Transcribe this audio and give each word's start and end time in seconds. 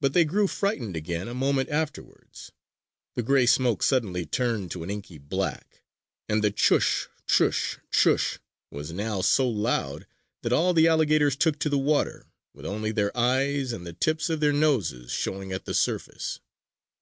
But 0.00 0.14
they 0.14 0.24
grew 0.24 0.46
frightened 0.46 0.96
again 0.96 1.28
a 1.28 1.34
moment 1.34 1.68
afterwards. 1.68 2.52
The 3.16 3.22
gray 3.22 3.44
smoke 3.44 3.82
suddenly 3.82 4.24
turned 4.24 4.70
to 4.70 4.82
an 4.82 4.88
inky 4.88 5.18
black, 5.18 5.82
and 6.26 6.42
the 6.42 6.50
Chush! 6.50 7.08
Chush! 7.28 7.78
Chush! 7.90 8.38
was 8.70 8.92
now 8.94 9.20
so 9.20 9.46
loud 9.46 10.06
that 10.40 10.54
all 10.54 10.72
the 10.72 10.88
alligators 10.88 11.36
took 11.36 11.58
to 11.58 11.68
the 11.68 11.76
water, 11.76 12.24
with 12.54 12.64
only 12.64 12.92
their 12.92 13.14
eyes 13.14 13.74
and 13.74 13.86
the 13.86 13.92
tips 13.92 14.30
of 14.30 14.40
their 14.40 14.54
noses 14.54 15.10
showing 15.12 15.52
at 15.52 15.66
the 15.66 15.74
surface. 15.74 16.40